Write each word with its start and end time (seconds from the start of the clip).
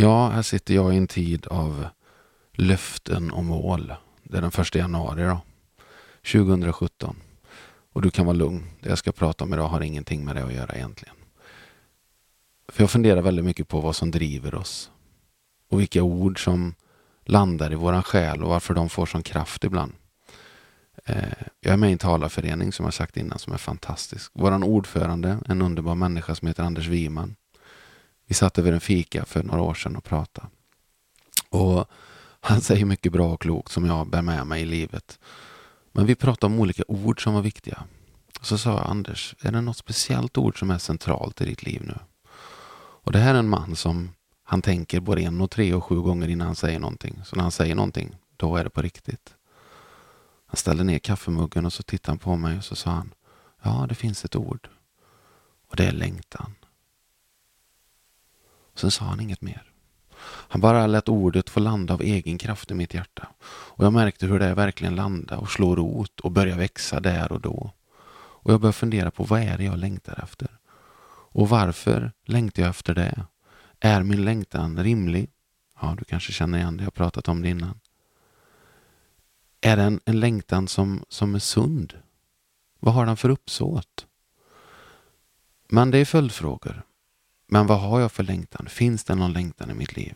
Ja, 0.00 0.28
här 0.28 0.42
sitter 0.42 0.74
jag 0.74 0.94
i 0.94 0.96
en 0.96 1.06
tid 1.06 1.46
av 1.46 1.86
löften 2.52 3.30
och 3.30 3.44
mål. 3.44 3.94
Det 4.22 4.36
är 4.36 4.42
den 4.42 4.50
första 4.50 4.78
januari 4.78 5.22
då. 5.22 5.40
2017. 6.32 7.16
Och 7.92 8.02
du 8.02 8.10
kan 8.10 8.26
vara 8.26 8.36
lugn. 8.36 8.66
Det 8.80 8.88
jag 8.88 8.98
ska 8.98 9.12
prata 9.12 9.44
om 9.44 9.54
idag 9.54 9.68
har 9.68 9.80
ingenting 9.80 10.24
med 10.24 10.36
det 10.36 10.44
att 10.44 10.52
göra 10.52 10.74
egentligen. 10.74 11.14
För 12.68 12.82
jag 12.82 12.90
funderar 12.90 13.22
väldigt 13.22 13.44
mycket 13.44 13.68
på 13.68 13.80
vad 13.80 13.96
som 13.96 14.10
driver 14.10 14.54
oss. 14.54 14.90
Och 15.70 15.80
vilka 15.80 16.02
ord 16.02 16.44
som 16.44 16.74
landar 17.24 17.72
i 17.72 17.74
våran 17.74 18.02
själ 18.02 18.42
och 18.42 18.50
varför 18.50 18.74
de 18.74 18.88
får 18.88 19.06
sån 19.06 19.22
kraft 19.22 19.64
ibland. 19.64 19.92
Eh, 21.04 21.22
jag 21.60 21.72
är 21.72 21.76
med 21.76 21.88
i 21.88 21.92
en 21.92 21.98
talarförening 21.98 22.72
som 22.72 22.84
jag 22.84 22.94
sagt 22.94 23.16
innan 23.16 23.38
som 23.38 23.52
är 23.52 23.58
fantastisk. 23.58 24.32
Våran 24.34 24.62
ordförande, 24.62 25.38
en 25.46 25.62
underbar 25.62 25.94
människa 25.94 26.34
som 26.34 26.48
heter 26.48 26.62
Anders 26.62 26.86
Wiman. 26.86 27.36
Vi 28.28 28.34
satt 28.34 28.58
över 28.58 28.72
en 28.72 28.80
fika 28.80 29.24
för 29.24 29.42
några 29.42 29.62
år 29.62 29.74
sedan 29.74 29.96
och 29.96 30.04
pratade. 30.04 30.46
Och 31.50 31.86
han 32.40 32.60
säger 32.60 32.84
mycket 32.84 33.12
bra 33.12 33.32
och 33.32 33.40
klokt 33.40 33.72
som 33.72 33.86
jag 33.86 34.10
bär 34.10 34.22
med 34.22 34.46
mig 34.46 34.62
i 34.62 34.66
livet. 34.66 35.18
Men 35.92 36.06
vi 36.06 36.14
pratade 36.14 36.54
om 36.54 36.60
olika 36.60 36.82
ord 36.88 37.22
som 37.22 37.34
var 37.34 37.42
viktiga. 37.42 37.82
Så 38.40 38.58
sa 38.58 38.70
jag, 38.70 38.90
Anders, 38.90 39.34
är 39.40 39.52
det 39.52 39.60
något 39.60 39.76
speciellt 39.76 40.38
ord 40.38 40.58
som 40.58 40.70
är 40.70 40.78
centralt 40.78 41.40
i 41.40 41.44
ditt 41.44 41.62
liv 41.62 41.82
nu? 41.84 41.98
Och 43.04 43.12
det 43.12 43.18
här 43.18 43.34
är 43.34 43.38
en 43.38 43.48
man 43.48 43.76
som 43.76 44.10
han 44.42 44.62
tänker 44.62 45.00
både 45.00 45.22
en 45.22 45.40
och 45.40 45.50
tre 45.50 45.74
och 45.74 45.84
sju 45.84 46.00
gånger 46.00 46.28
innan 46.28 46.46
han 46.46 46.56
säger 46.56 46.78
någonting. 46.78 47.20
Så 47.24 47.36
när 47.36 47.42
han 47.42 47.52
säger 47.52 47.74
någonting, 47.74 48.16
då 48.36 48.56
är 48.56 48.64
det 48.64 48.70
på 48.70 48.82
riktigt. 48.82 49.34
Han 50.46 50.56
ställde 50.56 50.84
ner 50.84 50.98
kaffemuggen 50.98 51.66
och 51.66 51.72
så 51.72 51.82
tittade 51.82 52.12
han 52.12 52.18
på 52.18 52.36
mig 52.36 52.58
och 52.58 52.64
så 52.64 52.76
sa 52.76 52.90
han, 52.90 53.14
ja 53.62 53.86
det 53.88 53.94
finns 53.94 54.24
ett 54.24 54.36
ord. 54.36 54.68
Och 55.68 55.76
det 55.76 55.86
är 55.86 55.92
längtan. 55.92 56.54
Sen 58.78 58.90
sa 58.90 59.04
han 59.04 59.20
inget 59.20 59.42
mer. 59.42 59.62
Han 60.20 60.60
bara 60.60 60.86
lät 60.86 61.08
ordet 61.08 61.50
få 61.50 61.60
landa 61.60 61.94
av 61.94 62.02
egen 62.02 62.38
kraft 62.38 62.70
i 62.70 62.74
mitt 62.74 62.94
hjärta. 62.94 63.28
Och 63.46 63.84
jag 63.84 63.92
märkte 63.92 64.26
hur 64.26 64.38
det 64.38 64.54
verkligen 64.54 64.94
landade 64.94 65.40
och 65.40 65.50
slår 65.50 65.76
rot 65.76 66.20
och 66.20 66.32
börjar 66.32 66.56
växa 66.56 67.00
där 67.00 67.32
och 67.32 67.40
då. 67.40 67.72
Och 68.40 68.52
jag 68.52 68.60
började 68.60 68.72
fundera 68.72 69.10
på 69.10 69.24
vad 69.24 69.40
är 69.40 69.58
det 69.58 69.64
jag 69.64 69.78
längtar 69.78 70.20
efter? 70.22 70.48
Och 71.30 71.48
varför 71.48 72.12
längtar 72.24 72.62
jag 72.62 72.70
efter 72.70 72.94
det? 72.94 73.26
Är 73.80 74.02
min 74.02 74.24
längtan 74.24 74.82
rimlig? 74.84 75.30
Ja, 75.80 75.94
du 75.98 76.04
kanske 76.04 76.32
känner 76.32 76.58
igen 76.58 76.76
det, 76.76 76.82
jag 76.82 76.86
har 76.86 76.90
pratat 76.90 77.28
om 77.28 77.42
det 77.42 77.48
innan. 77.48 77.80
Är 79.60 79.76
det 79.76 79.82
en, 79.82 80.00
en 80.04 80.20
längtan 80.20 80.68
som, 80.68 81.04
som 81.08 81.34
är 81.34 81.38
sund? 81.38 81.94
Vad 82.80 82.94
har 82.94 83.06
den 83.06 83.16
för 83.16 83.28
uppsåt? 83.28 84.06
Men 85.68 85.90
det 85.90 85.98
är 85.98 86.04
följdfrågor. 86.04 86.84
Men 87.48 87.66
vad 87.66 87.80
har 87.80 88.00
jag 88.00 88.12
för 88.12 88.22
längtan? 88.22 88.66
Finns 88.68 89.04
det 89.04 89.14
någon 89.14 89.32
längtan 89.32 89.70
i 89.70 89.74
mitt 89.74 89.96
liv? 89.96 90.14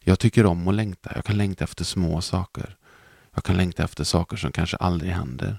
Jag 0.00 0.18
tycker 0.18 0.46
om 0.46 0.68
att 0.68 0.74
längta. 0.74 1.12
Jag 1.14 1.24
kan 1.24 1.36
längta 1.36 1.64
efter 1.64 1.84
små 1.84 2.20
saker. 2.20 2.76
Jag 3.34 3.44
kan 3.44 3.56
längta 3.56 3.84
efter 3.84 4.04
saker 4.04 4.36
som 4.36 4.52
kanske 4.52 4.76
aldrig 4.76 5.12
händer. 5.12 5.58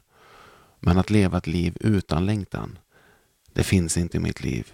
Men 0.80 0.98
att 0.98 1.10
leva 1.10 1.38
ett 1.38 1.48
liv 1.48 1.78
utan 1.80 2.26
längtan, 2.26 2.78
det 3.54 3.64
finns 3.64 3.98
inte 3.98 4.18
i 4.18 4.20
mitt 4.20 4.44
liv. 4.44 4.74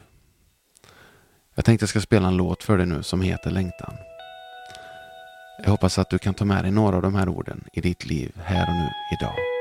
Jag 1.55 1.65
tänkte 1.65 1.83
jag 1.83 1.89
ska 1.89 2.01
spela 2.01 2.27
en 2.27 2.37
låt 2.37 2.63
för 2.63 2.77
dig 2.77 2.85
nu 2.85 3.03
som 3.03 3.21
heter 3.21 3.51
Längtan. 3.51 3.93
Jag 5.63 5.69
hoppas 5.69 5.99
att 5.99 6.09
du 6.09 6.19
kan 6.19 6.33
ta 6.33 6.45
med 6.45 6.63
dig 6.63 6.71
några 6.71 6.95
av 6.95 7.01
de 7.01 7.15
här 7.15 7.29
orden 7.29 7.63
i 7.73 7.81
ditt 7.81 8.05
liv 8.05 8.31
här 8.43 8.69
och 8.69 8.75
nu 8.75 8.89
idag. 9.19 9.60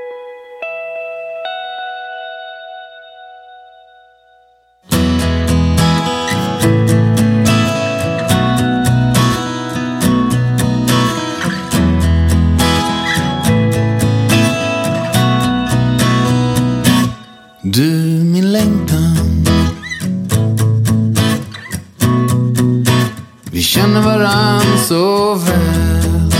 Känner 23.81 24.01
varann 24.01 24.77
så 24.87 25.35
väl. 25.35 26.31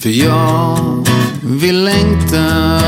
För 0.00 0.08
jag 0.08 1.06
vill 1.42 1.84
längta 1.84 2.80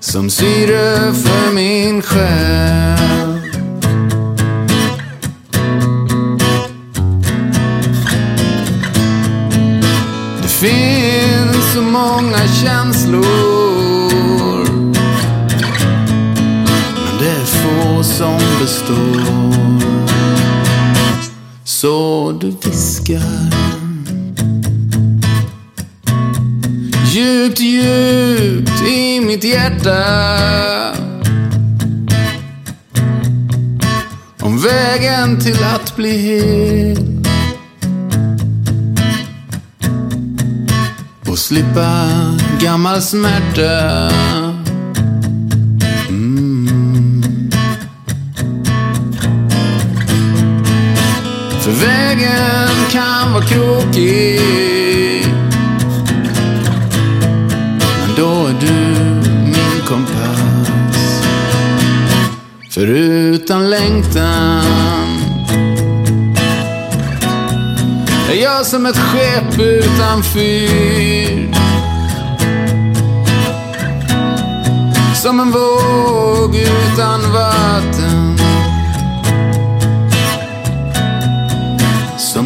Som 0.00 0.30
syre 0.30 1.12
för 1.12 1.54
min 1.54 2.02
själ. 2.02 3.40
Det 10.42 10.48
finns 10.48 11.72
så 11.74 11.82
många 11.82 12.38
känslor. 12.62 13.61
Som 18.22 18.38
består. 18.60 19.20
Så 21.64 22.32
du 22.40 22.50
viskar. 22.50 23.22
Djupt, 27.12 27.60
djupt 27.60 28.82
i 28.88 29.20
mitt 29.20 29.44
hjärta. 29.44 30.04
Om 34.40 34.58
vägen 34.58 35.40
till 35.40 35.64
att 35.64 35.96
bli 35.96 36.18
hel. 36.18 37.22
Och 41.28 41.38
slippa 41.38 42.08
gammal 42.60 43.02
smärta. 43.02 44.10
Krokig. 53.48 55.26
Men 58.00 58.14
då 58.16 58.46
är 58.46 58.54
du 58.60 58.94
min 59.44 59.86
kompass. 59.86 61.22
För 62.70 62.86
utan 62.86 63.70
längtan 63.70 64.82
är 68.32 68.42
jag 68.42 68.66
som 68.66 68.86
ett 68.86 68.96
skepp 68.96 69.58
utan 69.58 70.22
fyr. 70.22 71.54
Som 75.14 75.40
en 75.40 75.50
våg 75.50 76.56
utan 76.56 77.32
vatten. 77.32 78.21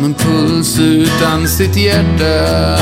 En 0.07 0.15
puls 0.15 0.79
utan 0.79 1.49
sitt 1.49 1.77
hjärta. 1.77 2.79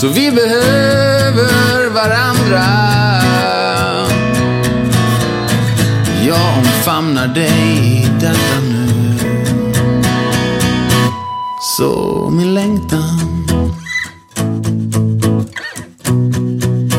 Så 0.00 0.08
vi 0.08 0.30
behöver 0.30 1.90
varandra. 1.90 2.64
Jag 6.26 6.58
omfamnar 6.58 7.28
dig 7.28 8.02
i 8.02 8.08
detta 8.20 8.60
nu. 8.68 9.18
Så 11.78 12.28
min 12.32 12.54
längtan. 12.54 13.46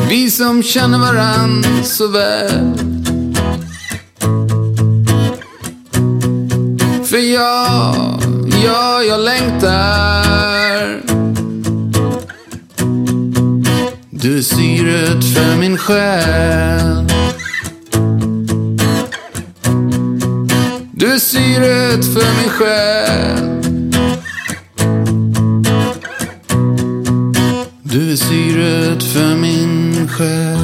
Vi 0.08 0.30
som 0.30 0.62
känner 0.62 0.98
varann 0.98 1.64
så 1.84 2.08
väl. 2.08 2.91
För 7.12 7.18
jag, 7.18 7.94
ja, 8.64 9.02
jag 9.02 9.20
längtar. 9.20 11.00
Du 14.10 14.38
är 14.38 14.42
syret 14.42 15.24
för 15.24 15.56
min 15.58 15.78
själ. 15.78 17.08
Du 20.92 21.12
är 21.12 21.18
syret 21.18 22.04
för 22.04 22.40
min 22.40 22.50
själ. 22.50 23.62
Du 27.82 28.12
är 28.12 28.16
syret 28.16 29.02
för 29.02 29.36
min 29.36 30.08
själ. 30.08 30.58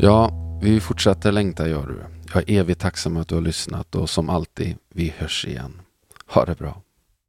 Ja, 0.00 0.30
vi 0.62 0.80
fortsätter 0.80 1.32
längta 1.32 1.68
gör 1.68 1.86
du. 1.86 2.17
Jag 2.34 2.50
är 2.50 2.60
evigt 2.60 2.80
tacksam 2.80 3.16
att 3.16 3.28
du 3.28 3.34
har 3.34 3.42
lyssnat 3.42 3.94
och 3.94 4.10
som 4.10 4.30
alltid, 4.30 4.76
vi 4.88 5.14
hörs 5.18 5.46
igen. 5.46 5.80
Ha 6.26 6.44
det 6.44 6.54
bra. 6.54 6.82